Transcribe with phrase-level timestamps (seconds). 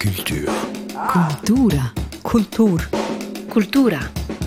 [0.00, 0.50] Culture.
[1.12, 1.92] Cultura.
[2.22, 2.80] Kultur.
[3.50, 4.00] Kultura.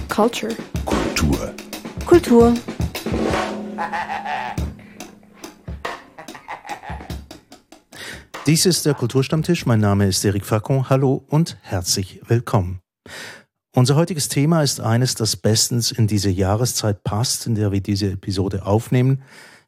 [0.09, 0.55] Culture.
[0.83, 1.53] Kultur.
[2.07, 2.53] Kultur.
[8.47, 9.67] Dies ist der Kulturstammtisch.
[9.67, 10.89] Mein Name ist Eric Facon.
[10.89, 12.79] Hallo und herzlich willkommen.
[13.75, 18.09] Unser heutiges Thema ist eines, das bestens in diese Jahreszeit passt, in der wir diese
[18.09, 19.21] Episode aufnehmen.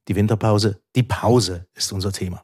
[0.08, 0.80] Die Winterpause.
[0.96, 2.42] Die Pause ist unser Thema.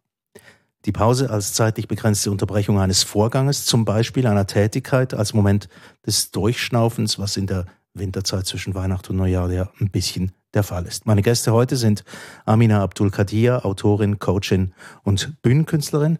[0.85, 5.69] Die Pause als zeitlich begrenzte Unterbrechung eines Vorganges, zum Beispiel einer Tätigkeit als Moment
[6.05, 10.85] des Durchschnaufens, was in der Winterzeit zwischen Weihnachten und Neujahr ja ein bisschen der Fall
[10.85, 11.05] ist.
[11.05, 12.03] Meine Gäste heute sind
[12.45, 14.73] Amina Abdul Kadir, Autorin, Coachin
[15.03, 16.17] und Bühnenkünstlerin,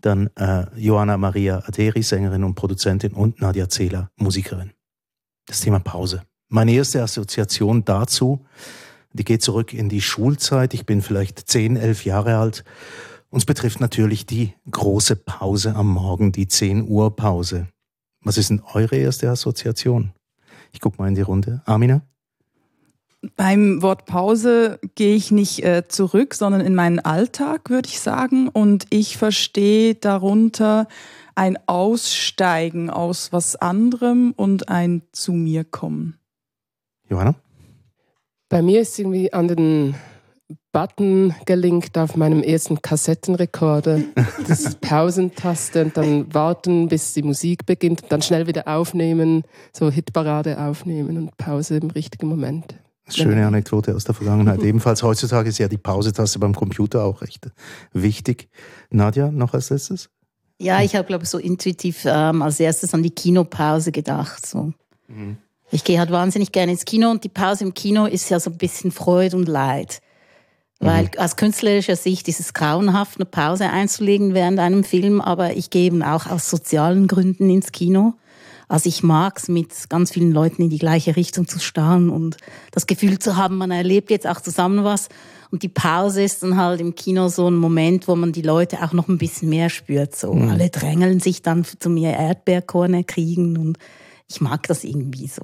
[0.00, 4.72] dann äh, Johanna Maria Aderi, Sängerin und Produzentin und Nadia Zehler, Musikerin.
[5.46, 6.22] Das Thema Pause.
[6.48, 8.44] Meine erste Assoziation dazu,
[9.12, 10.74] die geht zurück in die Schulzeit.
[10.74, 12.64] Ich bin vielleicht zehn, elf Jahre alt.
[13.32, 17.66] Uns betrifft natürlich die große Pause am Morgen, die 10 Uhr Pause.
[18.20, 20.12] Was ist denn eure erste Assoziation?
[20.70, 21.62] Ich gucke mal in die Runde.
[21.64, 22.02] Amina?
[23.36, 28.48] Beim Wort Pause gehe ich nicht äh, zurück, sondern in meinen Alltag, würde ich sagen.
[28.48, 30.86] Und ich verstehe darunter
[31.34, 36.18] ein Aussteigen aus was anderem und ein zu mir kommen.
[37.08, 37.34] Johanna?
[38.50, 39.94] Bei mir ist irgendwie an den
[40.72, 44.00] Button gelinkt auf meinem ersten Kassettenrekorder.
[44.48, 49.42] Das Pausentaste und dann warten, bis die Musik beginnt und dann schnell wieder aufnehmen,
[49.72, 52.74] so Hitparade aufnehmen und Pause im richtigen Moment.
[53.08, 54.62] Schöne Anekdote aus der Vergangenheit.
[54.62, 57.50] Ebenfalls heutzutage ist ja die Pausetaste beim Computer auch recht
[57.92, 58.48] wichtig.
[58.90, 60.08] Nadja, noch als letztes?
[60.58, 64.46] Ja, ich habe, glaube ich, so intuitiv ähm, als erstes an die Kinopause gedacht.
[64.46, 64.72] So.
[65.08, 65.36] Mhm.
[65.70, 68.50] Ich gehe halt wahnsinnig gerne ins Kino und die Pause im Kino ist ja so
[68.50, 70.00] ein bisschen Freude und Leid.
[70.82, 71.10] Weil mhm.
[71.18, 75.86] aus künstlerischer Sicht ist es grauenhaft, eine Pause einzulegen während einem Film, aber ich gehe
[75.86, 78.14] eben auch aus sozialen Gründen ins Kino.
[78.68, 82.36] Also ich mag es, mit ganz vielen Leuten in die gleiche Richtung zu starren und
[82.72, 85.08] das Gefühl zu haben, man erlebt jetzt auch zusammen was.
[85.50, 88.82] Und die Pause ist dann halt im Kino so ein Moment, wo man die Leute
[88.82, 90.16] auch noch ein bisschen mehr spürt.
[90.16, 90.48] So mhm.
[90.48, 93.78] alle drängeln sich dann zu mir Erdbeerkorne kriegen und
[94.28, 95.42] ich mag das irgendwie so.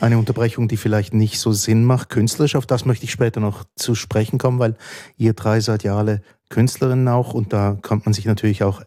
[0.00, 2.56] Eine Unterbrechung, die vielleicht nicht so Sinn macht, künstlerisch.
[2.56, 4.76] Auf das möchte ich später noch zu sprechen kommen, weil
[5.16, 8.82] ihr drei seid ja alle Künstlerinnen auch und da kommt man sich natürlich auch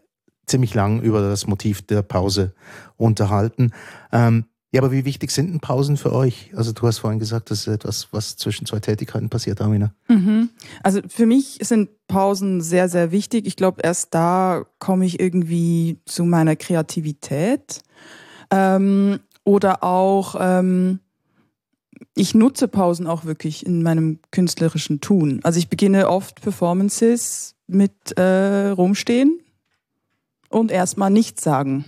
[0.47, 2.53] ziemlich lang über das Motiv der Pause
[2.97, 3.71] unterhalten.
[4.11, 6.51] Ähm, ja, aber wie wichtig sind denn Pausen für euch?
[6.55, 9.93] Also du hast vorhin gesagt, das ist etwas, was zwischen zwei Tätigkeiten passiert, Amina.
[10.07, 10.49] Mhm.
[10.83, 13.47] Also für mich sind Pausen sehr, sehr wichtig.
[13.47, 17.81] Ich glaube, erst da komme ich irgendwie zu meiner Kreativität.
[18.51, 20.99] Ähm, oder auch, ähm,
[22.15, 25.39] ich nutze Pausen auch wirklich in meinem künstlerischen Tun.
[25.41, 29.39] Also ich beginne oft Performances mit äh, rumstehen
[30.49, 31.83] und erstmal nichts sagen.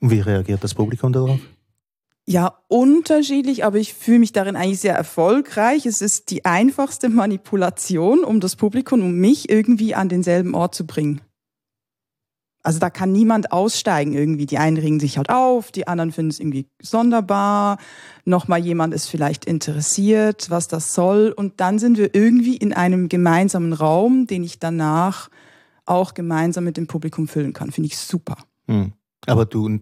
[0.00, 1.38] Wie reagiert das Publikum darauf?
[2.26, 5.86] Ja, unterschiedlich, aber ich fühle mich darin eigentlich sehr erfolgreich.
[5.86, 10.86] Es ist die einfachste Manipulation, um das Publikum, um mich irgendwie an denselben Ort zu
[10.86, 11.20] bringen.
[12.64, 14.46] Also da kann niemand aussteigen irgendwie.
[14.46, 17.76] Die einen ringen sich halt auf, die anderen finden es irgendwie sonderbar.
[18.24, 21.32] Nochmal jemand ist vielleicht interessiert, was das soll.
[21.36, 25.28] Und dann sind wir irgendwie in einem gemeinsamen Raum, den ich danach
[25.84, 27.70] auch gemeinsam mit dem Publikum füllen kann.
[27.70, 28.38] Finde ich super.
[28.66, 28.94] Hm.
[29.26, 29.78] Aber du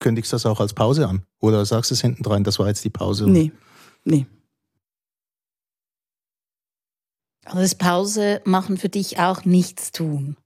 [0.00, 1.24] kündigst das auch als Pause an?
[1.38, 3.28] Oder sagst du es hinten dran, das war jetzt die Pause?
[3.28, 3.52] Nee,
[4.04, 4.26] nee.
[7.44, 10.36] Also das Pause machen für dich auch nichts tun.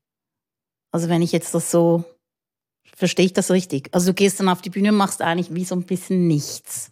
[0.96, 2.04] Also wenn ich jetzt das so,
[2.96, 3.90] verstehe ich das richtig?
[3.92, 6.90] Also du gehst dann auf die Bühne und machst eigentlich wie so ein bisschen nichts.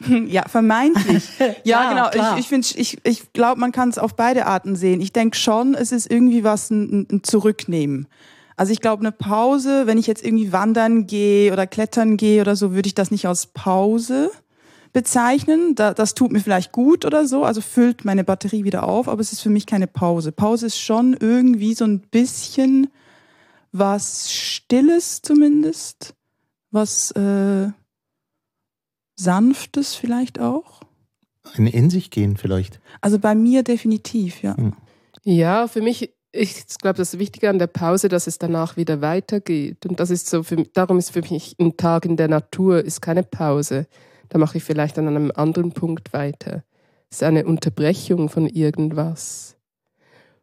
[0.26, 1.28] Ja, vermeintlich.
[1.64, 2.08] Ja, genau.
[2.08, 2.38] Klar.
[2.38, 5.02] Ich, ich, ich, ich glaube, man kann es auf beide Arten sehen.
[5.02, 8.08] Ich denke schon, es ist irgendwie was ein, ein Zurücknehmen.
[8.56, 12.56] Also ich glaube, eine Pause, wenn ich jetzt irgendwie wandern gehe oder klettern gehe oder
[12.56, 14.30] so, würde ich das nicht als Pause
[14.94, 15.74] bezeichnen.
[15.74, 19.20] Da, das tut mir vielleicht gut oder so, also füllt meine Batterie wieder auf, aber
[19.20, 20.32] es ist für mich keine Pause.
[20.32, 22.88] Pause ist schon irgendwie so ein bisschen
[23.72, 26.14] was Stilles zumindest,
[26.70, 27.70] was äh,
[29.16, 30.80] Sanftes vielleicht auch.
[31.54, 32.80] Ein in sich gehen vielleicht.
[33.00, 34.56] Also bei mir definitiv, ja.
[34.56, 34.74] Hm.
[35.24, 39.86] Ja, für mich, ich glaube, das Wichtige an der Pause, dass es danach wieder weitergeht.
[39.86, 43.00] Und das ist so, für, darum ist für mich ein Tag in der Natur ist
[43.00, 43.86] keine Pause.
[44.28, 46.64] Da mache ich vielleicht an einem anderen Punkt weiter.
[47.10, 49.56] Es ist eine Unterbrechung von irgendwas.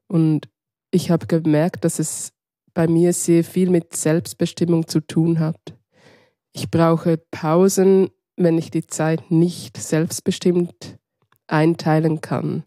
[0.07, 0.47] Und
[0.91, 2.33] ich habe gemerkt, dass es
[2.73, 5.75] bei mir sehr viel mit Selbstbestimmung zu tun hat.
[6.51, 10.97] Ich brauche Pausen, wenn ich die Zeit nicht selbstbestimmt
[11.47, 12.63] einteilen kann.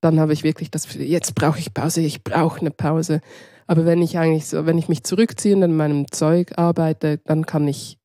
[0.00, 3.20] Dann habe ich wirklich das Gefühl, jetzt brauche ich Pause, ich brauche eine Pause.
[3.66, 7.46] Aber wenn ich eigentlich so, wenn ich mich zurückziehe und an meinem Zeug arbeite, dann
[7.46, 7.98] kann ich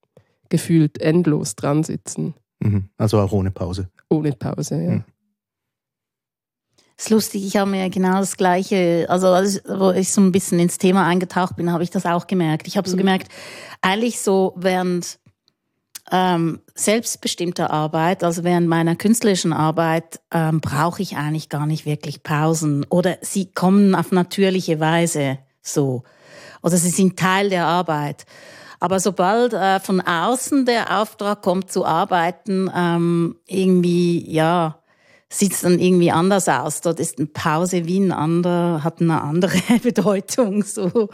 [0.49, 2.33] gefühlt endlos dran sitzen.
[2.59, 2.89] Mhm.
[2.97, 3.89] Also auch ohne Pause.
[4.09, 4.91] Ohne Pause, ja.
[4.91, 5.03] Mhm.
[7.01, 10.31] Das ist lustig, ich habe mir genau das Gleiche, also als wo ich so ein
[10.31, 12.67] bisschen ins Thema eingetaucht bin, habe ich das auch gemerkt.
[12.67, 12.99] Ich habe so mhm.
[12.99, 13.31] gemerkt,
[13.81, 15.17] eigentlich so während
[16.11, 22.21] ähm, selbstbestimmter Arbeit, also während meiner künstlerischen Arbeit, ähm, brauche ich eigentlich gar nicht wirklich
[22.21, 26.03] Pausen oder sie kommen auf natürliche Weise so
[26.61, 28.27] oder sie sind Teil der Arbeit.
[28.79, 34.80] Aber sobald äh, von außen der Auftrag kommt zu arbeiten, ähm, irgendwie, ja,
[35.31, 36.81] sieht es dann irgendwie anders aus.
[36.81, 40.63] Dort ist eine Pause wie ein anderer, hat eine andere Bedeutung.
[40.63, 41.09] So.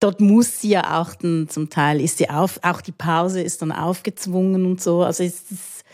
[0.00, 3.70] Dort muss sie ja auch zum Teil ist sie auf, auch die Pause ist dann
[3.70, 5.02] aufgezwungen und so.
[5.02, 5.84] Also es ist,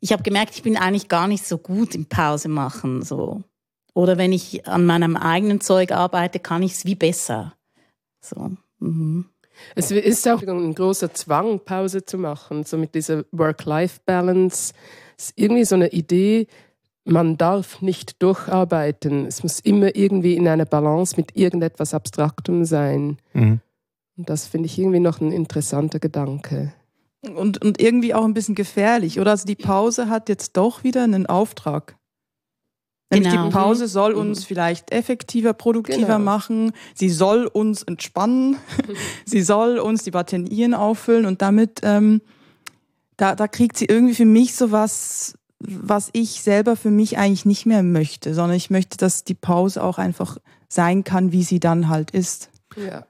[0.00, 3.02] ich habe gemerkt, ich bin eigentlich gar nicht so gut im Pause machen.
[3.02, 3.42] So.
[3.94, 7.54] Oder wenn ich an meinem eigenen Zeug arbeite, kann ich es wie besser.
[8.20, 8.52] So.
[8.78, 9.26] Mhm.
[9.74, 14.72] Es ist auch ein großer Zwang, Pause zu machen, so mit dieser Work-Life-Balance.
[15.16, 16.46] Es ist irgendwie so eine Idee,
[17.08, 19.26] man darf nicht durcharbeiten.
[19.26, 23.18] Es muss immer irgendwie in einer Balance mit irgendetwas Abstraktem sein.
[23.32, 23.60] Mhm.
[24.16, 26.72] Und das finde ich irgendwie noch ein interessanter Gedanke.
[27.22, 29.32] Und, und irgendwie auch ein bisschen gefährlich, oder?
[29.32, 31.96] Also die Pause hat jetzt doch wieder einen Auftrag.
[33.10, 33.46] Nämlich genau.
[33.46, 33.88] die Pause mhm.
[33.88, 36.18] soll uns vielleicht effektiver, produktiver genau.
[36.18, 36.72] machen.
[36.94, 38.56] Sie soll uns entspannen.
[39.24, 42.20] sie soll uns die Batterien auffüllen und damit, ähm,
[43.16, 47.44] da, da kriegt sie irgendwie für mich so was, was ich selber für mich eigentlich
[47.44, 50.38] nicht mehr möchte, sondern ich möchte, dass die Pause auch einfach
[50.68, 52.50] sein kann, wie sie dann halt ist.
[52.76, 53.06] Ja.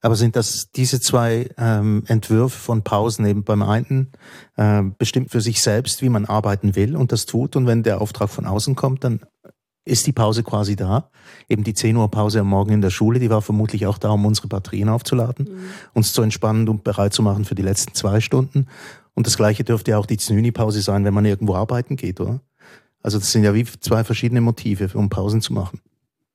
[0.00, 4.12] Aber sind das diese zwei ähm, Entwürfe von Pausen eben beim einen
[4.56, 8.02] äh, bestimmt für sich selbst, wie man arbeiten will und das tut und wenn der
[8.02, 9.20] Auftrag von außen kommt, dann
[9.86, 11.10] ist die Pause quasi da.
[11.48, 14.10] Eben die 10 Uhr Pause am Morgen in der Schule, die war vermutlich auch da,
[14.10, 15.58] um unsere Batterien aufzuladen, mhm.
[15.92, 18.66] uns zu entspannen und bereit zu machen für die letzten zwei Stunden.
[19.14, 22.40] Und das gleiche dürfte ja auch die Znüni-Pause sein, wenn man irgendwo arbeiten geht, oder?
[23.02, 25.80] Also das sind ja wie zwei verschiedene Motive, um Pausen zu machen.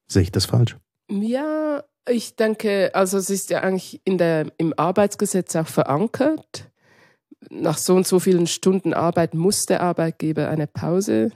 [0.07, 0.77] Sehe ich das falsch?
[1.09, 6.69] Ja, ich denke, also es ist ja eigentlich in der, im Arbeitsgesetz auch verankert.
[7.49, 11.31] Nach so und so vielen Stunden Arbeit muss der Arbeitgeber eine Pause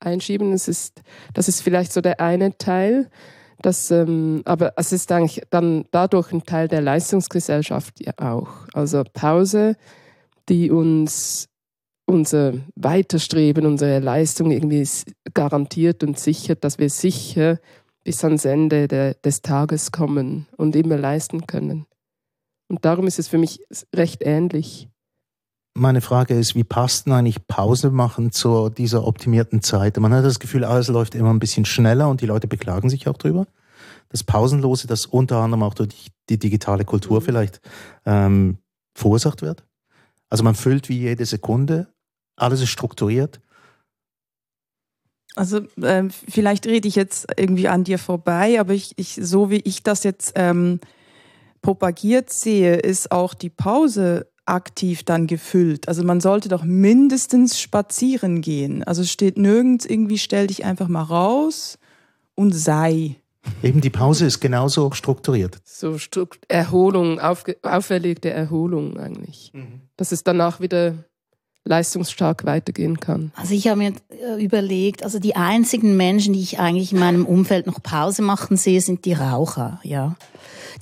[0.00, 0.52] einschieben.
[0.52, 1.02] Das ist,
[1.34, 3.10] das ist vielleicht so der eine Teil.
[3.60, 8.66] Das, ähm, aber es ist eigentlich dann dadurch ein Teil der Leistungsgesellschaft ja auch.
[8.72, 9.76] Also Pause,
[10.48, 11.48] die uns
[12.06, 14.86] unser Weiterstreben, unsere Leistung irgendwie
[15.34, 17.58] garantiert und sichert, dass wir sicher
[18.04, 21.86] bis ans Ende der, des Tages kommen und immer leisten können.
[22.68, 23.60] Und darum ist es für mich
[23.94, 24.88] recht ähnlich.
[25.74, 29.98] Meine Frage ist, wie passt denn eigentlich Pause machen zu dieser optimierten Zeit?
[29.98, 33.08] Man hat das Gefühl, alles läuft immer ein bisschen schneller und die Leute beklagen sich
[33.08, 33.46] auch drüber.
[34.10, 37.24] Das Pausenlose, das unter anderem auch durch die digitale Kultur mhm.
[37.24, 37.60] vielleicht
[38.04, 38.58] ähm,
[38.94, 39.64] verursacht wird.
[40.32, 41.92] Also man füllt wie jede Sekunde,
[42.36, 43.42] alles ist strukturiert.
[45.36, 49.60] Also ähm, vielleicht rede ich jetzt irgendwie an dir vorbei, aber ich, ich so wie
[49.64, 50.80] ich das jetzt ähm,
[51.60, 55.86] propagiert sehe, ist auch die Pause aktiv dann gefüllt.
[55.86, 58.82] Also man sollte doch mindestens spazieren gehen.
[58.84, 61.78] Also es steht nirgends irgendwie, stell dich einfach mal raus
[62.34, 63.21] und sei.
[63.62, 65.58] Eben die Pause ist genauso strukturiert.
[65.64, 69.50] So Strukt Erholung, auferlegte Erholung eigentlich.
[69.52, 69.82] Mhm.
[69.96, 70.94] Dass es danach wieder
[71.64, 73.32] leistungsstark weitergehen kann.
[73.36, 77.24] Also ich habe mir äh, überlegt, also die einzigen Menschen, die ich eigentlich in meinem
[77.24, 80.16] Umfeld noch Pause machen sehe, sind die Raucher, ja.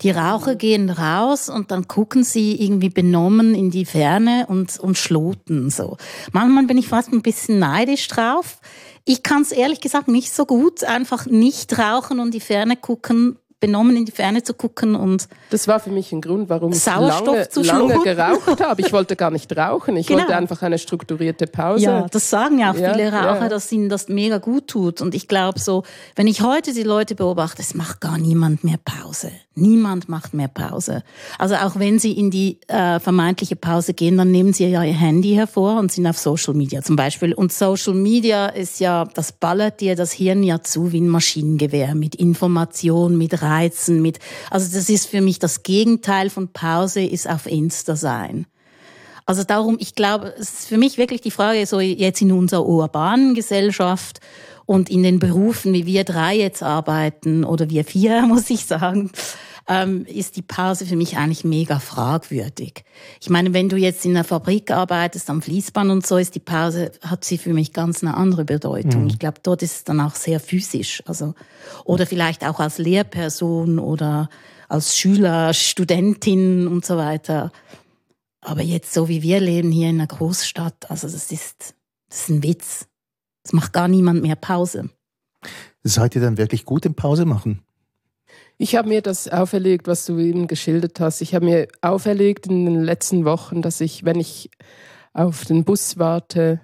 [0.02, 4.96] Die Raucher gehen raus und dann gucken sie irgendwie benommen in die Ferne und, und
[4.96, 5.98] schloten so.
[6.32, 8.60] Manchmal bin ich fast ein bisschen neidisch drauf.
[9.12, 13.40] Ich kann es ehrlich gesagt nicht so gut, einfach nicht rauchen und die Ferne gucken,
[13.60, 16.84] benommen in die Ferne zu gucken und das war für mich ein Grund, warum ich
[16.86, 17.08] lange,
[17.62, 18.80] lange geraucht habe.
[18.80, 20.20] Ich wollte gar nicht rauchen, ich genau.
[20.20, 21.84] wollte einfach eine strukturierte Pause.
[21.84, 23.48] Ja, das sagen ja auch ja, viele Raucher, ja.
[23.48, 25.00] dass ihnen das mega gut tut.
[25.00, 25.84] Und ich glaube so,
[26.16, 29.30] wenn ich heute die Leute beobachte, es macht gar niemand mehr Pause.
[29.56, 31.02] Niemand macht mehr Pause.
[31.38, 34.94] Also auch wenn sie in die äh, vermeintliche Pause gehen, dann nehmen sie ja ihr
[34.94, 37.34] Handy hervor und sind auf Social Media zum Beispiel.
[37.34, 41.94] Und Social Media ist ja, das ballert dir das Hirn ja zu wie ein Maschinengewehr
[41.94, 44.18] mit Information, mit Reizen, mit,
[44.50, 48.46] also das ist für mich das Gegenteil von Pause, ist auf Insta sein.
[49.26, 52.66] Also darum, ich glaube, es ist für mich wirklich die Frage, so jetzt in unserer
[52.66, 54.20] urbanen Gesellschaft
[54.66, 59.10] und in den Berufen, wie wir drei jetzt arbeiten oder wir vier, muss ich sagen,
[59.68, 62.84] ähm, ist die Pause für mich eigentlich mega fragwürdig.
[63.20, 66.40] Ich meine, wenn du jetzt in einer Fabrik arbeitest, am Fließband und so, ist die
[66.40, 69.02] Pause, hat sie für mich ganz eine andere Bedeutung.
[69.02, 69.08] Mhm.
[69.08, 71.02] Ich glaube, dort ist es dann auch sehr physisch.
[71.06, 71.34] Also,
[71.84, 74.28] oder vielleicht auch als Lehrperson oder
[74.68, 77.52] als Schüler, Studentin und so weiter.
[78.40, 81.74] Aber jetzt so wie wir leben hier in einer Großstadt, also das ist,
[82.08, 82.86] das ist ein Witz.
[83.44, 84.90] Es macht gar niemand mehr Pause.
[85.82, 87.62] Seid ihr dann wirklich gut im Pause machen?
[88.62, 91.22] Ich habe mir das auferlegt, was du eben geschildert hast.
[91.22, 94.50] Ich habe mir auferlegt in den letzten Wochen, dass ich, wenn ich
[95.14, 96.60] auf den Bus warte,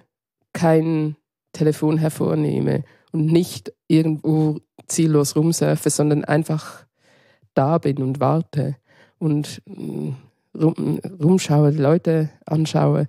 [0.53, 1.15] kein
[1.53, 6.85] Telefon hervornehme und nicht irgendwo ziellos rumsurfe, sondern einfach
[7.55, 8.75] da bin und warte
[9.17, 10.11] und mm,
[10.59, 13.07] rum, rumschaue, Leute anschaue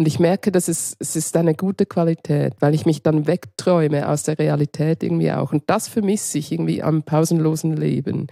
[0.00, 4.08] und ich merke, dass es, es ist eine gute Qualität, weil ich mich dann wegträume
[4.08, 5.52] aus der Realität irgendwie auch.
[5.52, 8.28] Und das vermisse ich irgendwie am pausenlosen Leben.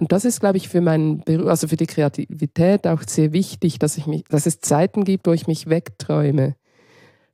[0.00, 3.78] Und das ist, glaube ich, für meinen Beruf, also für die Kreativität auch sehr wichtig,
[3.78, 6.56] dass ich mich, dass es Zeiten gibt, wo ich mich wegträume.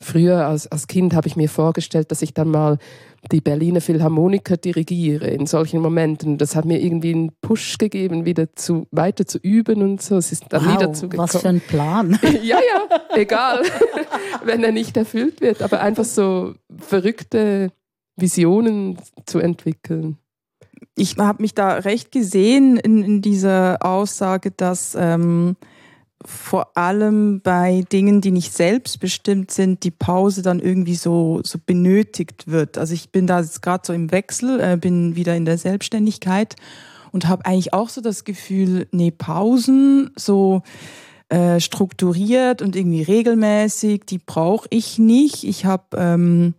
[0.01, 2.79] Früher als, als Kind habe ich mir vorgestellt, dass ich dann mal
[3.33, 6.39] die Berliner Philharmoniker dirigiere in solchen Momenten.
[6.39, 10.17] Das hat mir irgendwie einen Push gegeben, wieder zu, weiter zu üben und so.
[10.17, 11.29] Es ist dann wow, nie dazu gekommen.
[11.29, 12.17] Was für ein Plan.
[12.43, 13.63] ja, ja, egal,
[14.45, 17.73] wenn er nicht erfüllt wird, aber einfach so verrückte
[18.17, 20.19] Visionen zu entwickeln.
[20.95, 25.57] Ich habe mich da recht gesehen in, in dieser Aussage, dass ähm,
[26.25, 32.49] vor allem bei Dingen, die nicht selbstbestimmt sind, die Pause dann irgendwie so, so benötigt
[32.49, 32.77] wird.
[32.77, 36.57] Also ich bin da jetzt gerade so im Wechsel, äh, bin wieder in der Selbstständigkeit
[37.13, 40.63] und habe eigentlich auch so das Gefühl, nee, Pausen so
[41.29, 45.45] äh, strukturiert und irgendwie regelmäßig, die brauche ich nicht.
[45.45, 46.55] Ich habe ähm,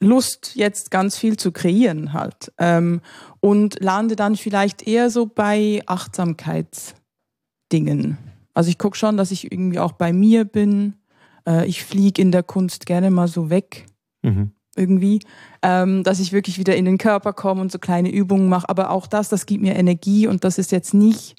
[0.00, 3.00] Lust, jetzt ganz viel zu kreieren halt ähm,
[3.40, 8.18] und lande dann vielleicht eher so bei Achtsamkeitsdingen.
[8.54, 10.94] Also ich gucke schon, dass ich irgendwie auch bei mir bin.
[11.46, 13.86] Äh, ich fliege in der Kunst gerne mal so weg.
[14.22, 14.52] Mhm.
[14.76, 15.20] Irgendwie,
[15.62, 18.68] ähm, dass ich wirklich wieder in den Körper komme und so kleine Übungen mache.
[18.68, 21.36] Aber auch das, das gibt mir Energie und das ist jetzt nicht,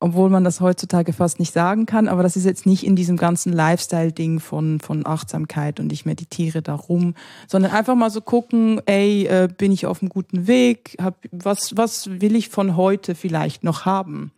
[0.00, 3.16] obwohl man das heutzutage fast nicht sagen kann, aber das ist jetzt nicht in diesem
[3.16, 7.14] ganzen Lifestyle-Ding von, von Achtsamkeit und ich meditiere darum,
[7.46, 10.96] sondern einfach mal so gucken, ey, äh, bin ich auf einem guten Weg?
[11.00, 14.32] Hab, was, was will ich von heute vielleicht noch haben?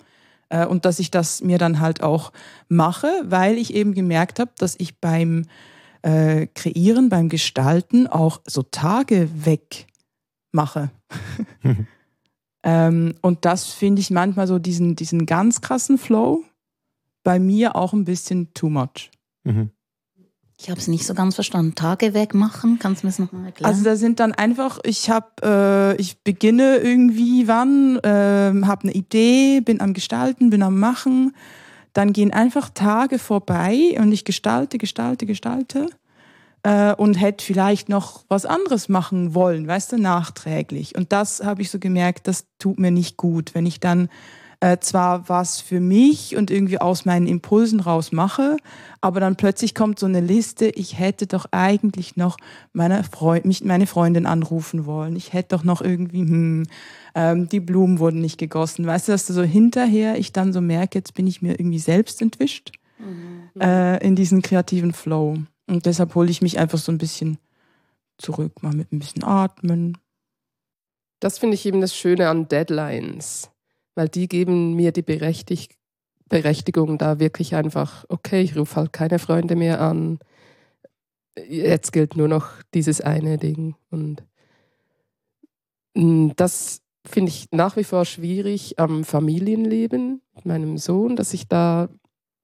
[0.48, 2.32] Äh, und dass ich das mir dann halt auch
[2.68, 5.44] mache, weil ich eben gemerkt habe, dass ich beim
[6.02, 9.86] äh, Kreieren, beim Gestalten auch so Tage weg
[10.52, 10.90] mache.
[11.62, 11.86] Mhm.
[12.62, 16.44] ähm, und das finde ich manchmal so diesen, diesen ganz krassen Flow
[17.22, 19.10] bei mir auch ein bisschen too much.
[19.44, 19.70] Mhm.
[20.60, 21.76] Ich habe es nicht so ganz verstanden.
[21.76, 23.70] Tage wegmachen, kannst du mir das nochmal erklären?
[23.70, 25.26] Also da sind dann einfach, ich habe,
[25.96, 31.32] äh, ich beginne irgendwie wann, äh, habe eine Idee, bin am Gestalten, bin am Machen.
[31.92, 35.90] Dann gehen einfach Tage vorbei und ich gestalte, gestalte, gestalte
[36.64, 40.96] äh, und hätte vielleicht noch was anderes machen wollen, weißt du, nachträglich.
[40.96, 44.08] Und das habe ich so gemerkt, das tut mir nicht gut, wenn ich dann
[44.60, 48.56] äh, zwar was für mich und irgendwie aus meinen Impulsen raus mache,
[49.00, 52.36] aber dann plötzlich kommt so eine Liste, ich hätte doch eigentlich noch
[52.72, 55.14] meine, Freund, mich, meine Freundin anrufen wollen.
[55.14, 56.66] Ich hätte doch noch irgendwie, hm,
[57.14, 58.84] ähm, die Blumen wurden nicht gegossen.
[58.84, 61.78] Weißt du, dass du so hinterher ich dann so merke, jetzt bin ich mir irgendwie
[61.78, 63.60] selbst entwischt mhm.
[63.60, 65.38] äh, in diesen kreativen Flow.
[65.68, 67.38] Und deshalb hole ich mich einfach so ein bisschen
[68.16, 69.98] zurück, mal mit ein bisschen Atmen.
[71.20, 73.50] Das finde ich eben das Schöne an Deadlines
[73.98, 75.70] weil die geben mir die Berechtig
[76.28, 80.20] Berechtigung da wirklich einfach, okay, ich rufe halt keine Freunde mehr an.
[81.48, 83.74] Jetzt gilt nur noch dieses eine Ding.
[83.90, 84.22] Und
[85.94, 91.48] mm, das finde ich nach wie vor schwierig am Familienleben mit meinem Sohn, dass ich
[91.48, 91.88] da,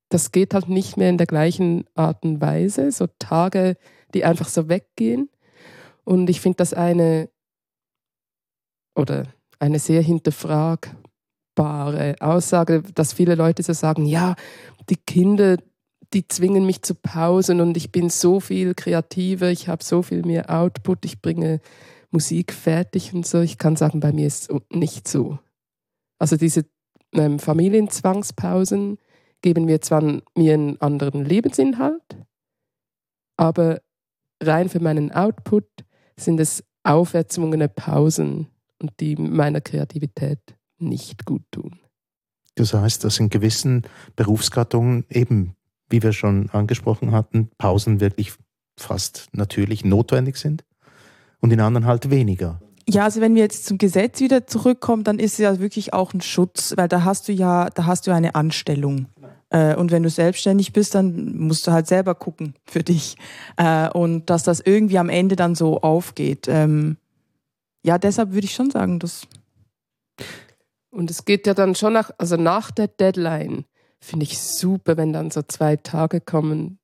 [0.08, 3.76] das geht halt nicht mehr in der gleichen Art und Weise, so Tage,
[4.12, 5.30] die einfach so weggehen.
[6.02, 7.28] Und ich finde das eine,
[8.96, 9.28] oder
[9.61, 10.96] eine sehr hinterfrag
[11.54, 14.34] furchtbare Aussage, dass viele Leute so sagen, ja,
[14.88, 15.56] die Kinder,
[16.12, 20.25] die zwingen mich zu Pausen und ich bin so viel kreativer, ich habe so viel
[20.25, 21.61] mehr Output, ich bringe
[22.11, 23.40] Musik fertig und so.
[23.40, 25.38] Ich kann sagen, bei mir ist es nicht so.
[26.18, 26.64] Also diese
[27.12, 28.99] ähm, Familienzwangspausen
[29.42, 30.02] geben mir zwar
[30.37, 32.16] mir einen anderen Lebensinhalt,
[33.37, 33.80] aber
[34.40, 35.66] rein für meinen Output
[36.16, 38.46] sind es auferzwungene Pausen
[38.80, 40.38] und die meiner Kreativität
[40.84, 41.78] nicht gut tun.
[42.54, 43.82] Das heißt, dass in gewissen
[44.16, 45.54] Berufsgattungen eben,
[45.88, 48.32] wie wir schon angesprochen hatten, Pausen wirklich
[48.78, 50.64] fast natürlich notwendig sind
[51.40, 52.60] und in anderen halt weniger.
[52.88, 56.12] Ja, also wenn wir jetzt zum Gesetz wieder zurückkommen, dann ist es ja wirklich auch
[56.12, 59.06] ein Schutz, weil da hast du ja, da hast du eine Anstellung.
[59.50, 63.16] Äh, und wenn du selbstständig bist, dann musst du halt selber gucken für dich.
[63.56, 66.46] Äh, und dass das irgendwie am Ende dann so aufgeht.
[66.48, 66.98] Ähm,
[67.84, 69.26] ja, deshalb würde ich schon sagen, dass.
[70.94, 73.64] Und es geht ja dann schon nach, also nach der Deadline,
[74.00, 76.78] finde ich super, wenn dann so zwei Tage kommen,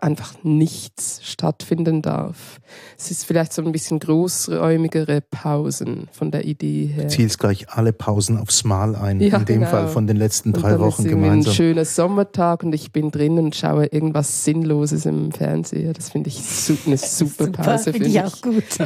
[0.00, 2.60] einfach nichts stattfinden darf.
[2.98, 7.04] Es ist vielleicht so ein bisschen großräumigere Pausen von der Idee her.
[7.04, 9.70] Du zielst gleich alle Pausen aufs Mal ein, ja, in dem genau.
[9.70, 11.52] Fall von den letzten drei und dann Wochen ist gemeinsam.
[11.52, 15.92] ein schöner Sommertag und ich bin drin und schaue irgendwas Sinnloses im Fernseher.
[15.92, 16.38] Das finde ich
[16.86, 17.92] eine super Pause.
[17.92, 18.64] Finde ich auch gut.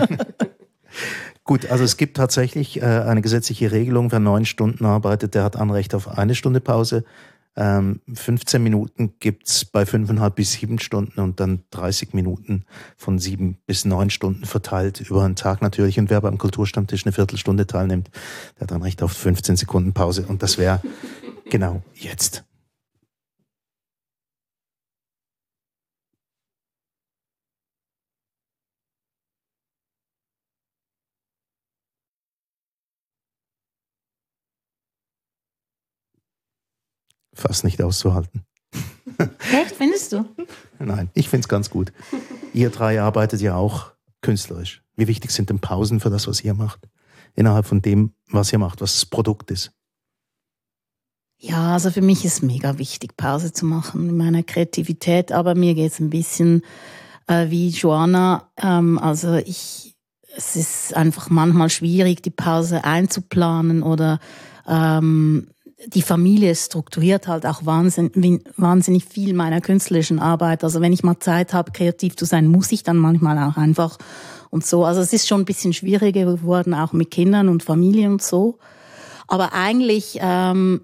[1.45, 5.57] Gut, also es gibt tatsächlich äh, eine gesetzliche Regelung, wer neun Stunden arbeitet, der hat
[5.57, 7.05] Anrecht auf eine Stunde Pause.
[7.57, 12.65] Ähm, 15 Minuten gibt's bei fünfeinhalb bis sieben Stunden und dann 30 Minuten
[12.97, 15.99] von sieben bis neun Stunden verteilt über einen Tag natürlich.
[15.99, 18.11] Und wer beim Kulturstammtisch eine Viertelstunde teilnimmt,
[18.57, 20.27] der hat dann Recht auf 15 Sekunden Pause.
[20.29, 20.81] Und das wäre
[21.51, 22.45] genau jetzt.
[37.33, 38.45] Fast nicht auszuhalten.
[39.53, 40.25] Echt, findest du?
[40.79, 41.93] Nein, ich finde es ganz gut.
[42.53, 44.83] Ihr drei arbeitet ja auch künstlerisch.
[44.97, 46.89] Wie wichtig sind denn Pausen für das, was ihr macht?
[47.35, 49.73] Innerhalb von dem, was ihr macht, was das Produkt ist?
[51.39, 55.75] Ja, also für mich ist mega wichtig, Pause zu machen in meiner Kreativität, aber mir
[55.75, 56.63] geht es ein bisschen
[57.27, 58.51] äh, wie Joanna.
[58.63, 59.97] Ähm, also ich,
[60.37, 64.21] es ist einfach manchmal schwierig, die Pause einzuplanen oder
[64.69, 65.49] ähm,
[65.87, 70.63] die Familie strukturiert halt auch wahnsinnig, wahnsinnig viel meiner künstlerischen Arbeit.
[70.63, 73.97] Also wenn ich mal Zeit habe, kreativ zu sein, muss ich dann manchmal auch einfach
[74.51, 74.85] und so.
[74.85, 78.59] Also es ist schon ein bisschen schwieriger geworden, auch mit Kindern und Familie und so.
[79.27, 80.83] Aber eigentlich, ähm,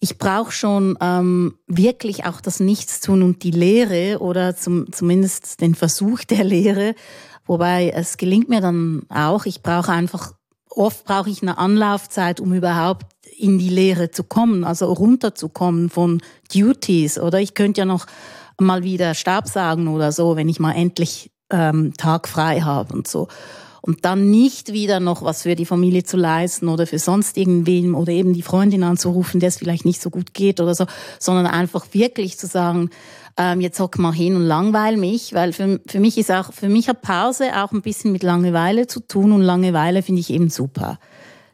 [0.00, 5.74] ich brauche schon ähm, wirklich auch das Nichtstun und die Lehre oder zum, zumindest den
[5.74, 6.94] Versuch der Lehre.
[7.46, 9.46] Wobei es gelingt mir dann auch.
[9.46, 10.32] Ich brauche einfach,
[10.68, 13.06] oft brauche ich eine Anlaufzeit, um überhaupt
[13.36, 16.20] in die Lehre zu kommen, also runterzukommen von
[16.52, 17.18] Duties.
[17.18, 18.06] Oder ich könnte ja noch
[18.58, 23.08] mal wieder Stab sagen oder so, wenn ich mal endlich ähm, Tag frei habe und
[23.08, 23.28] so.
[23.82, 27.94] Und dann nicht wieder noch was für die Familie zu leisten oder für sonst irgendwen
[27.94, 30.84] oder eben die Freundin anzurufen, der es vielleicht nicht so gut geht oder so,
[31.18, 32.90] sondern einfach wirklich zu sagen,
[33.38, 36.68] ähm, jetzt hock mal hin und langweil mich, weil für, für mich ist auch, für
[36.68, 40.50] mich hat Pause auch ein bisschen mit Langeweile zu tun und Langeweile finde ich eben
[40.50, 40.98] super.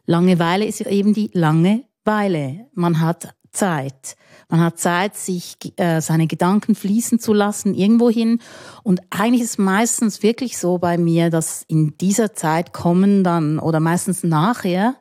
[0.07, 2.65] Langeweile ist ja eben die Langeweile.
[2.73, 4.15] Man hat Zeit.
[4.49, 8.39] Man hat Zeit, sich äh, seine Gedanken fließen zu lassen irgendwohin.
[8.83, 13.59] Und eigentlich ist es meistens wirklich so bei mir, dass in dieser Zeit kommen dann,
[13.59, 14.95] oder meistens nachher,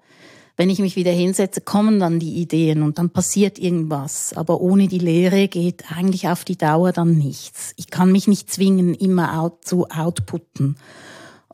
[0.57, 4.33] wenn ich mich wieder hinsetze, kommen dann die Ideen und dann passiert irgendwas.
[4.35, 7.75] Aber ohne die Lehre geht eigentlich auf die Dauer dann nichts.
[7.77, 10.77] Ich kann mich nicht zwingen, immer out zu outputten.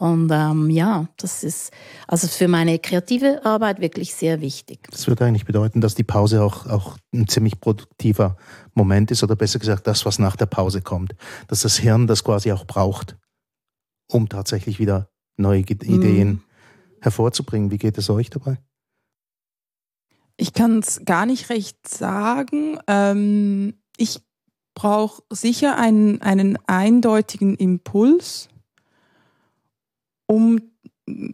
[0.03, 1.71] Und ähm, ja, das ist
[2.09, 4.81] also für meine kreative Arbeit wirklich sehr wichtig.
[4.91, 8.37] Das würde eigentlich bedeuten, dass die Pause auch, auch ein ziemlich produktiver
[8.75, 11.15] Moment ist oder besser gesagt das, was nach der Pause kommt.
[11.47, 13.17] Dass das Hirn das quasi auch braucht,
[14.09, 16.43] um tatsächlich wieder neue Ideen mm.
[17.01, 17.71] hervorzubringen.
[17.71, 18.59] Wie geht es euch dabei?
[20.37, 22.77] Ich kann es gar nicht recht sagen.
[22.89, 24.21] Ähm, ich
[24.75, 28.49] brauche sicher einen, einen eindeutigen Impuls
[30.27, 30.61] um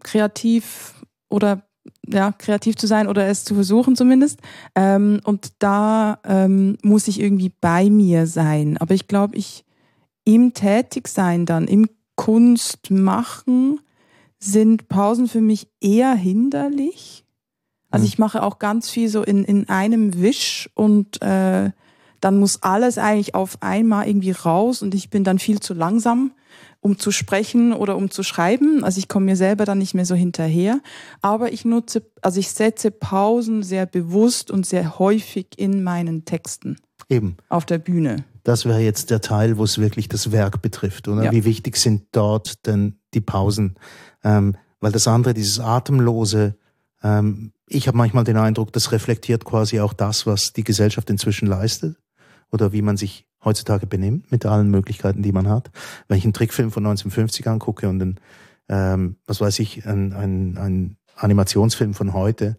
[0.03, 0.95] kreativ
[1.29, 1.63] oder
[2.07, 4.41] ja, kreativ zu sein oder es zu versuchen zumindest.
[4.75, 8.77] Ähm, und da ähm, muss ich irgendwie bei mir sein.
[8.79, 9.65] Aber ich glaube, ich
[10.25, 13.81] im Tätigsein dann, im Kunstmachen,
[14.39, 17.25] sind Pausen für mich eher hinderlich.
[17.91, 18.09] Also mhm.
[18.09, 21.71] ich mache auch ganz viel so in, in einem Wisch und äh,
[22.21, 26.33] dann muss alles eigentlich auf einmal irgendwie raus und ich bin dann viel zu langsam
[26.81, 28.85] um zu sprechen oder um zu schreiben.
[28.85, 30.81] Also ich komme mir selber dann nicht mehr so hinterher.
[31.23, 36.77] Aber ich nutze, also ich setze Pausen sehr bewusst und sehr häufig in meinen Texten.
[37.09, 37.37] Eben.
[37.49, 38.25] Auf der Bühne.
[38.45, 41.25] Das wäre jetzt der Teil, wo es wirklich das Werk betrifft, oder?
[41.25, 41.33] Ja.
[41.33, 43.77] Wie wichtig sind dort denn die Pausen?
[44.23, 46.57] Ähm, weil das andere, dieses Atemlose,
[47.03, 51.47] ähm, ich habe manchmal den Eindruck, das reflektiert quasi auch das, was die Gesellschaft inzwischen
[51.47, 51.97] leistet
[52.51, 55.71] oder wie man sich heutzutage benimmt mit allen Möglichkeiten, die man hat.
[56.09, 58.21] Wenn ich einen Trickfilm von 1950 angucke und einen,
[58.69, 62.59] ähm, was weiß ich, ein, ein, ein Animationsfilm von heute,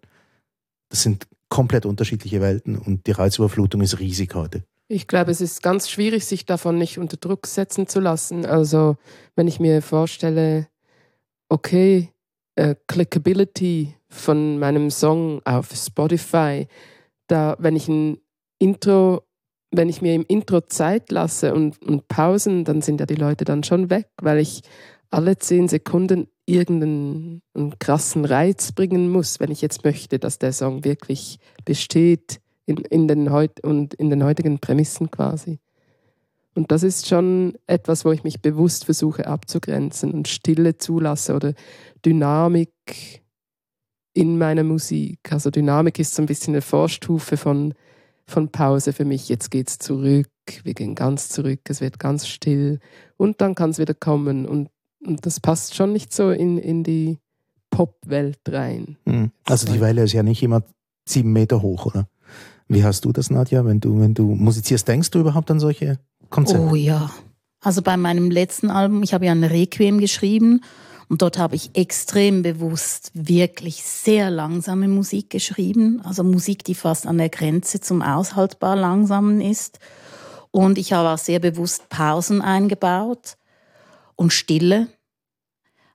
[0.90, 4.64] das sind komplett unterschiedliche Welten und die Reizüberflutung ist riesig heute.
[4.88, 8.46] Ich glaube, es ist ganz schwierig, sich davon nicht unter Druck setzen zu lassen.
[8.46, 8.98] Also
[9.36, 10.68] wenn ich mir vorstelle,
[11.48, 12.12] okay,
[12.56, 16.68] äh, Clickability von meinem Song auf Spotify,
[17.28, 18.18] da wenn ich ein
[18.58, 19.29] Intro,
[19.72, 23.46] wenn ich mir im Intro Zeit lasse und, und Pausen, dann sind ja die Leute
[23.46, 24.62] dann schon weg, weil ich
[25.12, 27.42] alle zehn Sekunden irgendeinen
[27.80, 33.08] krassen Reiz bringen muss, wenn ich jetzt möchte, dass der Song wirklich besteht in, in,
[33.08, 35.60] den, heut, und in den heutigen Prämissen quasi.
[36.56, 41.54] Und das ist schon etwas, wo ich mich bewusst versuche abzugrenzen und Stille zulasse oder
[42.06, 43.22] Dynamik
[44.14, 45.20] in meiner Musik.
[45.32, 47.74] Also Dynamik ist so ein bisschen eine Vorstufe von,
[48.30, 49.30] von Pause für mich.
[49.30, 50.30] Jetzt geht es zurück,
[50.64, 52.80] wir gehen ganz zurück, es wird ganz still
[53.18, 54.46] und dann kann es wieder kommen.
[54.46, 54.70] Und,
[55.06, 57.20] und das passt schon nicht so in, in die
[57.70, 58.98] Popwelt rein.
[59.06, 59.32] Hm.
[59.46, 60.64] Also die Welle ist ja nicht immer
[61.06, 62.08] sieben Meter hoch, oder?
[62.68, 64.88] Wie hast du das, Nadja, wenn du, wenn du musizierst?
[64.88, 66.68] Denkst du überhaupt an solche Konzerte?
[66.70, 67.10] Oh ja.
[67.62, 70.62] Also bei meinem letzten Album, ich habe ja ein Requiem geschrieben
[71.10, 76.02] und dort habe ich extrem bewusst wirklich sehr langsame Musik geschrieben.
[76.04, 79.80] Also Musik, die fast an der Grenze zum aushaltbar langsamen ist.
[80.52, 83.38] Und ich habe auch sehr bewusst Pausen eingebaut
[84.16, 84.88] und Stille,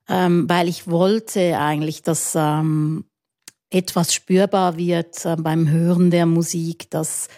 [0.08, 3.04] ähm, weil ich wollte eigentlich, dass ähm,
[3.70, 7.28] etwas spürbar wird äh, beim Hören der Musik, dass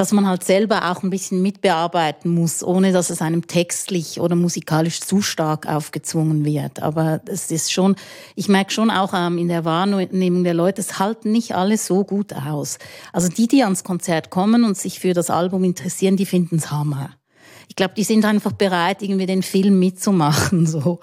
[0.00, 4.34] dass man halt selber auch ein bisschen mitbearbeiten muss, ohne dass es einem textlich oder
[4.34, 6.80] musikalisch zu stark aufgezwungen wird.
[6.82, 7.96] Aber es ist schon,
[8.34, 12.02] ich merke schon auch ähm, in der Wahrnehmung der Leute, es halten nicht alle so
[12.04, 12.78] gut aus.
[13.12, 16.70] Also die, die ans Konzert kommen und sich für das Album interessieren, die finden es
[16.70, 17.10] Hammer.
[17.68, 21.00] Ich glaube, die sind einfach bereit, irgendwie den Film mitzumachen, so.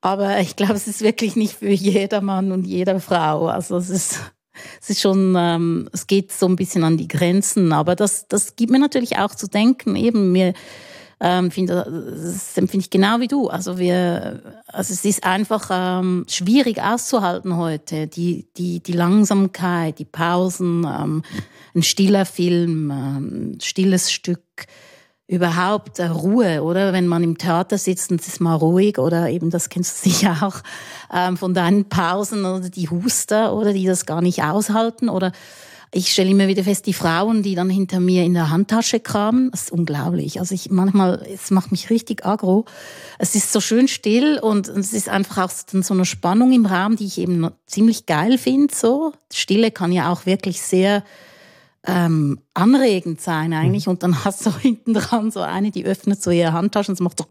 [0.00, 3.46] Aber ich glaube, es ist wirklich nicht für jedermann und jede Frau.
[3.46, 4.18] Also es ist,
[4.80, 8.56] es ist schon, ähm, es geht so ein bisschen an die Grenzen, aber das, das
[8.56, 9.96] gibt mir natürlich auch zu denken.
[9.96, 10.54] Eben, mir
[11.20, 11.86] ähm, finde,
[12.22, 13.48] das empfinde ich genau wie du.
[13.48, 18.06] Also wir, also es ist einfach ähm, schwierig auszuhalten heute.
[18.06, 21.22] Die, die, die Langsamkeit, die Pausen, ähm,
[21.74, 24.66] ein stiller Film, ähm, stilles Stück
[25.26, 26.92] überhaupt äh, Ruhe, oder?
[26.92, 30.10] Wenn man im Theater sitzt und es ist mal ruhig, oder eben, das kennst du
[30.10, 30.60] sicher auch,
[31.12, 35.32] ähm, von deinen Pausen oder die Huster, oder die das gar nicht aushalten, oder
[35.96, 39.52] ich stelle immer wieder fest, die Frauen, die dann hinter mir in der Handtasche kramen,
[39.52, 40.40] das ist unglaublich.
[40.40, 42.64] Also ich manchmal, es macht mich richtig aggro.
[43.16, 46.96] Es ist so schön still und es ist einfach auch so eine Spannung im Raum,
[46.96, 48.74] die ich eben ziemlich geil finde.
[48.74, 51.04] So Stille kann ja auch wirklich sehr
[51.86, 53.88] ähm, anregend sein eigentlich.
[53.88, 57.00] Und dann hast du hinten dran so eine, die öffnet so ihre Handtasche und es
[57.00, 57.26] macht so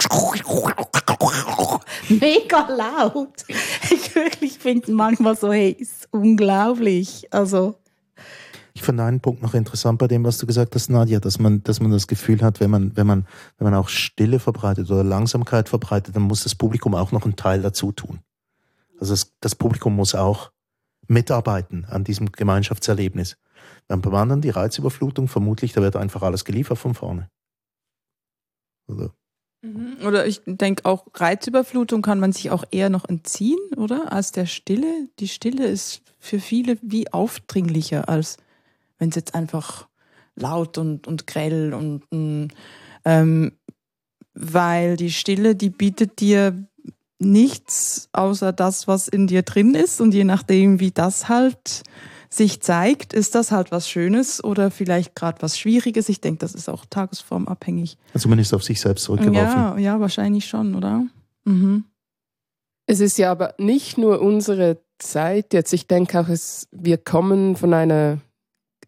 [2.09, 3.45] mega laut.
[3.47, 7.27] Ich wirklich finde manchmal so, hey, ist unglaublich.
[7.31, 7.75] Also
[8.75, 11.63] ich fand einen Punkt noch interessant bei dem, was du gesagt hast, Nadja, dass man,
[11.63, 15.03] dass man das Gefühl hat, wenn man, wenn man, wenn man auch Stille verbreitet oder
[15.03, 18.19] Langsamkeit verbreitet, dann muss das Publikum auch noch einen Teil dazu tun.
[18.99, 20.51] Also das, das Publikum muss auch
[21.07, 23.37] mitarbeiten an diesem Gemeinschaftserlebnis.
[23.87, 27.29] Beim anderen die Reizüberflutung, vermutlich, da wird einfach alles geliefert von vorne.
[28.87, 29.11] Oder,
[29.61, 29.97] mhm.
[30.05, 34.11] oder ich denke auch, Reizüberflutung kann man sich auch eher noch entziehen, oder?
[34.11, 35.07] Als der Stille.
[35.19, 38.37] Die Stille ist für viele wie aufdringlicher, als
[38.97, 39.87] wenn es jetzt einfach
[40.35, 42.03] laut und, und grell und
[43.05, 43.51] ähm,
[44.33, 46.65] weil die Stille, die bietet dir
[47.19, 51.83] nichts außer das, was in dir drin ist und je nachdem, wie das halt
[52.35, 56.09] sich zeigt, ist das halt was Schönes oder vielleicht gerade was Schwieriges.
[56.09, 57.97] Ich denke, das ist auch tagesformabhängig.
[58.13, 59.37] Also zumindest auf sich selbst zurückgeworfen.
[59.37, 61.05] Ja, ja, wahrscheinlich schon, oder?
[61.45, 61.85] Mhm.
[62.85, 65.73] Es ist ja aber nicht nur unsere Zeit jetzt.
[65.73, 68.19] Ich denke auch, es, wir kommen von einer,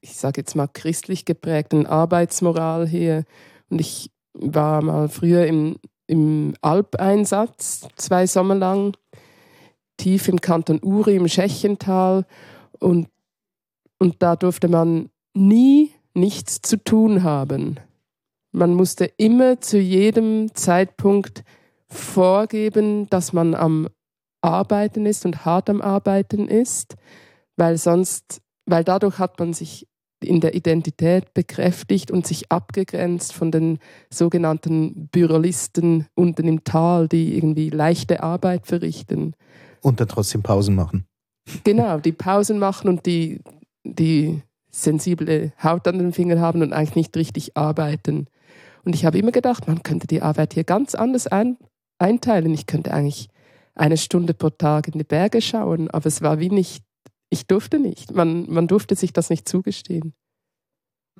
[0.01, 3.25] ich sage jetzt mal, christlich geprägten Arbeitsmoral hier.
[3.69, 5.77] Und ich war mal früher im,
[6.07, 8.97] im Alpeinsatz, zwei Sommer lang,
[9.97, 12.25] tief im Kanton Uri im Schächental.
[12.79, 13.07] Und
[13.99, 17.79] und da durfte man nie nichts zu tun haben.
[18.51, 21.43] Man musste immer zu jedem Zeitpunkt
[21.89, 23.89] vorgeben, dass man am
[24.41, 26.95] Arbeiten ist und hart am Arbeiten ist,
[27.57, 29.87] weil sonst, weil dadurch hat man sich
[30.23, 33.79] in der Identität bekräftigt und sich abgegrenzt von den
[34.09, 39.35] sogenannten Bürolisten unten im Tal, die irgendwie leichte Arbeit verrichten.
[39.81, 41.05] Und dann trotzdem Pausen machen.
[41.63, 43.41] Genau, die Pausen machen und die
[43.85, 48.27] die sensible Haut an den Fingern haben und eigentlich nicht richtig arbeiten.
[48.83, 51.57] Und ich habe immer gedacht, man könnte die Arbeit hier ganz anders ein,
[51.97, 52.53] einteilen.
[52.53, 53.29] Ich könnte eigentlich
[53.73, 56.83] eine Stunde pro Tag in die Berge schauen, aber es war wie nicht,
[57.29, 58.13] ich durfte nicht.
[58.13, 60.13] Man, man durfte sich das nicht zugestehen.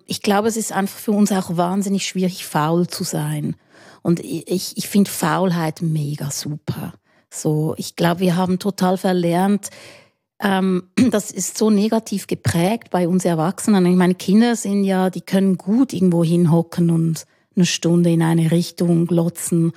[0.06, 3.56] Ich glaube, es ist einfach für uns auch wahnsinnig schwierig, faul zu sein.
[4.04, 6.94] Und ich, ich finde Faulheit mega super
[7.32, 9.70] So, ich glaube, wir haben total verlernt,
[10.42, 13.86] ähm, das ist so negativ geprägt bei uns Erwachsenen.
[13.86, 18.52] Ich meine, Kinder sind ja, die können gut irgendwo hinhocken und eine Stunde in eine
[18.52, 19.72] Richtung glotzen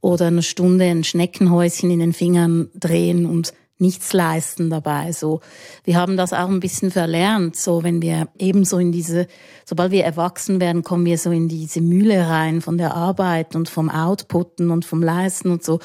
[0.00, 5.12] oder eine Stunde ein Schneckenhäuschen in den Fingern drehen und nichts leisten dabei.
[5.12, 5.40] So,
[5.84, 7.56] wir haben das auch ein bisschen verlernt.
[7.56, 9.26] So, wenn wir ebenso in diese,
[9.64, 13.68] sobald wir erwachsen werden, kommen wir so in diese Mühle rein von der Arbeit und
[13.68, 15.80] vom Outputten und vom Leisten und so.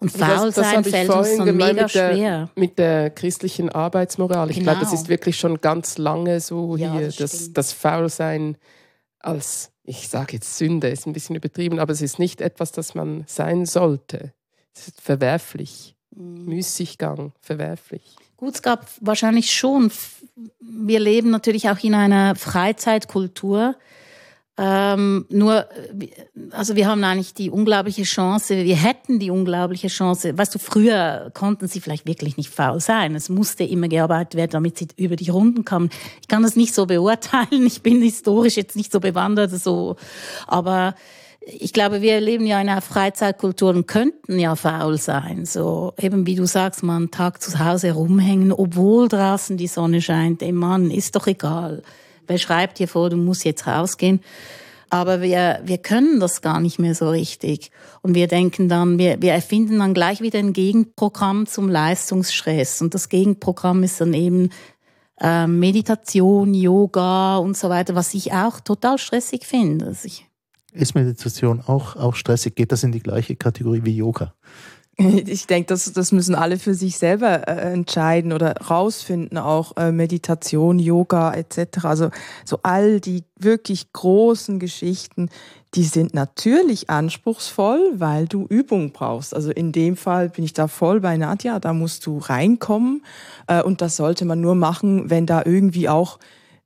[0.00, 2.50] Und faul sein fällt uns dann mega mit der, schwer.
[2.56, 4.50] Mit der christlichen Arbeitsmoral.
[4.50, 4.72] Ich genau.
[4.72, 8.56] glaube, das ist wirklich schon ganz lange so ja, hier, das, das, das Faulsein
[9.18, 12.94] als, ich sage jetzt Sünde, ist ein bisschen übertrieben, aber es ist nicht etwas, das
[12.94, 14.32] man sein sollte.
[14.74, 15.94] Es ist verwerflich.
[16.16, 16.46] Mhm.
[16.46, 18.16] Müßiggang, verwerflich.
[18.38, 19.92] Gut, es gab wahrscheinlich schon.
[20.60, 23.76] Wir leben natürlich auch in einer Freizeitkultur.
[24.62, 25.66] Ähm, nur,
[26.50, 31.30] also wir haben eigentlich die unglaubliche Chance, wir hätten die unglaubliche Chance, weißt du, früher
[31.32, 33.14] konnten sie vielleicht wirklich nicht faul sein.
[33.14, 35.88] Es musste immer gearbeitet werden, damit sie über die Runden kamen.
[36.20, 39.96] Ich kann das nicht so beurteilen, ich bin historisch jetzt nicht so bewandert, so,
[40.46, 40.94] aber
[41.40, 45.46] ich glaube, wir leben ja in einer Freizeitkultur und könnten ja faul sein.
[45.46, 50.02] So eben wie du sagst, man einen Tag zu Hause rumhängen, obwohl draußen die Sonne
[50.02, 50.42] scheint.
[50.42, 51.82] Ey Mann, ist doch egal.
[52.38, 54.20] Schreibt dir vor, du musst jetzt rausgehen?
[54.90, 57.70] Aber wir, wir können das gar nicht mehr so richtig.
[58.02, 62.82] Und wir denken dann, wir, wir erfinden dann gleich wieder ein Gegenprogramm zum Leistungsstress.
[62.82, 64.50] Und das Gegenprogramm ist dann eben
[65.20, 69.86] äh, Meditation, Yoga und so weiter, was ich auch total stressig finde.
[69.86, 70.08] Also
[70.72, 72.54] ist Meditation auch, auch stressig?
[72.54, 74.34] Geht das in die gleiche Kategorie wie Yoga?
[75.26, 79.92] Ich denke, das, das müssen alle für sich selber äh, entscheiden oder rausfinden, auch äh,
[79.92, 81.84] Meditation, Yoga etc.
[81.84, 82.10] Also
[82.44, 85.30] so all die wirklich großen Geschichten,
[85.74, 89.34] die sind natürlich anspruchsvoll, weil du Übung brauchst.
[89.34, 93.04] Also in dem Fall bin ich da voll bei Nadja, da musst du reinkommen
[93.46, 96.18] äh, und das sollte man nur machen, wenn da irgendwie auch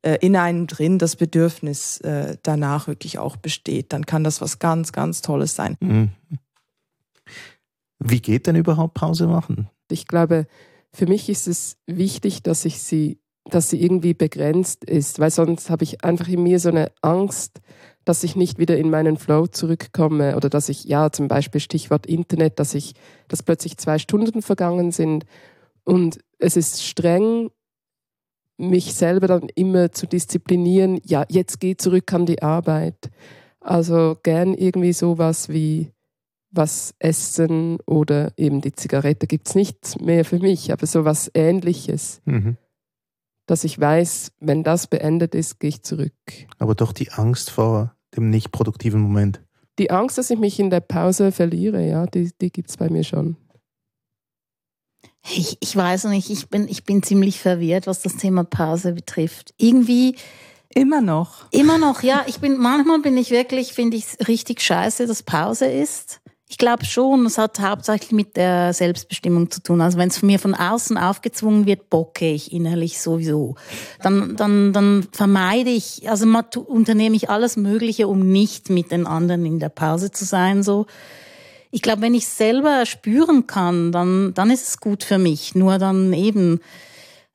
[0.02, 4.58] äh, in einem drin das Bedürfnis äh, danach wirklich auch besteht, dann kann das was
[4.58, 5.76] ganz, ganz Tolles sein.
[5.80, 6.10] Mhm.
[7.98, 9.70] Wie geht denn überhaupt Pause machen?
[9.90, 10.46] Ich glaube,
[10.92, 15.70] für mich ist es wichtig, dass ich sie, dass sie irgendwie begrenzt ist, weil sonst
[15.70, 17.60] habe ich einfach in mir so eine Angst,
[18.04, 22.06] dass ich nicht wieder in meinen Flow zurückkomme oder dass ich, ja, zum Beispiel Stichwort
[22.06, 22.94] Internet, dass ich,
[23.28, 25.24] dass plötzlich zwei Stunden vergangen sind
[25.84, 27.50] und es ist streng
[28.56, 33.10] mich selber dann immer zu disziplinieren, ja, jetzt geh zurück an die Arbeit.
[33.60, 35.90] Also gern irgendwie sowas wie
[36.56, 42.20] was essen oder eben die Zigarette gibt es nicht mehr für mich, aber sowas ähnliches.
[42.24, 42.56] Mhm.
[43.46, 46.14] Dass ich weiß, wenn das beendet ist, gehe ich zurück.
[46.58, 49.42] Aber doch die Angst vor dem nicht produktiven Moment.
[49.78, 52.88] Die Angst, dass ich mich in der Pause verliere, ja, die, die gibt es bei
[52.88, 53.36] mir schon.
[55.32, 59.54] Ich, ich weiß nicht, ich bin, ich bin ziemlich verwirrt, was das Thema Pause betrifft.
[59.56, 60.16] Irgendwie.
[60.74, 61.50] Immer noch.
[61.50, 62.24] Immer noch, ja.
[62.26, 66.20] Ich bin, manchmal bin ich wirklich, finde ich es richtig scheiße, dass Pause ist.
[66.46, 69.80] Ich glaube schon, es hat hauptsächlich mit der Selbstbestimmung zu tun.
[69.80, 73.54] Also wenn es mir von außen aufgezwungen wird, bocke ich innerlich sowieso.
[74.02, 76.26] Dann, dann, dann vermeide ich, also
[76.66, 80.62] unternehme ich alles Mögliche, um nicht mit den anderen in der Pause zu sein.
[80.62, 80.86] So
[81.74, 85.56] ich glaube, wenn ich selber spüren kann, dann, dann ist es gut für mich.
[85.56, 86.60] Nur dann eben,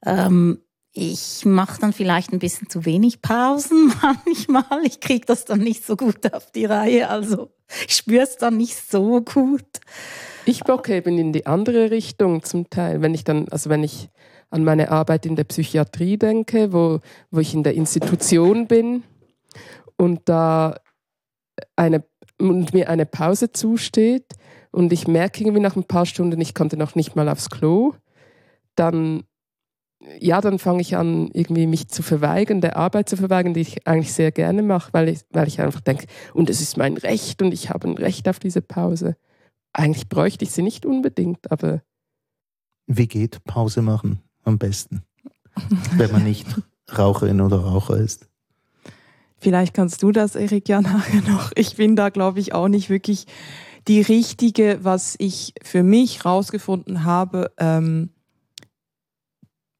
[0.06, 0.60] ähm,
[0.92, 4.86] ich mache dann vielleicht ein bisschen zu wenig Pausen manchmal.
[4.86, 7.10] Ich kriege das dann nicht so gut auf die Reihe.
[7.10, 7.52] Also
[7.88, 9.66] ich spüre es dann nicht so gut.
[10.46, 13.02] Ich bocke eben in die andere Richtung zum Teil.
[13.02, 14.10] Wenn ich dann, also wenn ich
[14.50, 17.00] an meine Arbeit in der Psychiatrie denke, wo,
[17.30, 19.04] wo ich in der Institution bin
[19.96, 20.76] und da
[21.76, 22.04] eine
[22.40, 24.34] und mir eine Pause zusteht
[24.72, 27.94] und ich merke irgendwie nach ein paar Stunden, ich konnte noch nicht mal aufs Klo,
[28.76, 29.24] dann
[30.20, 33.88] ja, dann fange ich an, irgendwie mich zu verweigern, der Arbeit zu verweigern, die ich
[33.88, 37.42] eigentlich sehr gerne mache, weil ich, weil ich einfach denke, und es ist mein Recht
[37.42, 39.18] und ich habe ein Recht auf diese Pause.
[39.74, 41.82] Eigentlich bräuchte ich sie nicht unbedingt, aber.
[42.88, 45.04] Wie geht Pause machen am besten,
[45.96, 46.48] wenn man nicht
[46.98, 48.30] Raucherin oder Raucher ist?
[49.38, 51.52] Vielleicht kannst du das, Erik, ja nachher noch.
[51.56, 53.26] Ich bin da, glaube ich, auch nicht wirklich
[53.88, 57.52] die richtige, was ich für mich rausgefunden habe.
[57.58, 58.12] Ähm,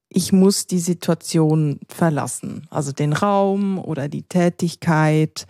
[0.10, 5.46] ich muss die Situation verlassen, also den Raum oder die Tätigkeit.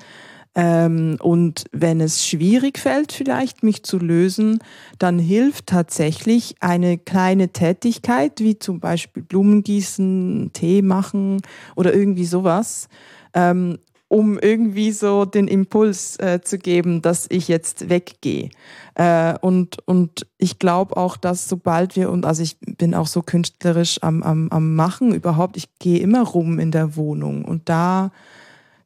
[0.56, 4.60] Ähm, und wenn es schwierig fällt, vielleicht mich zu lösen,
[4.98, 11.42] dann hilft tatsächlich eine kleine Tätigkeit, wie zum Beispiel Blumen gießen, Tee machen
[11.76, 12.90] oder irgendwie sowas.
[13.34, 18.50] Ähm, um irgendwie so den Impuls äh, zu geben, dass ich jetzt weggehe.
[18.96, 23.22] Äh, und, und ich glaube auch, dass sobald wir, und also ich bin auch so
[23.22, 28.12] künstlerisch am, am, am Machen überhaupt, ich gehe immer rum in der Wohnung und da,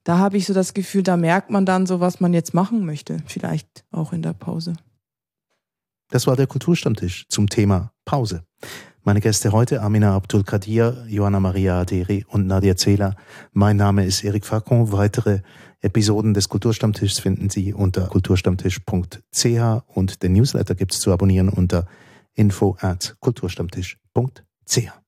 [0.04, 2.86] da habe ich so das Gefühl, da merkt man dann so, was man jetzt machen
[2.86, 4.74] möchte, vielleicht auch in der Pause.
[6.10, 8.44] Das war der Kulturstammtisch zum Thema Pause.
[9.06, 13.18] Meine Gäste heute Amina Abdul Kadir, Johanna Maria Aderi und Nadia Zehler.
[13.52, 14.94] Mein Name ist Eric Facon.
[14.94, 15.42] Weitere
[15.82, 21.86] Episoden des Kulturstammtischs finden Sie unter kulturstammtisch.ch und den Newsletter gibt es zu abonnieren unter
[22.34, 25.03] info at kulturstammtisch.ch.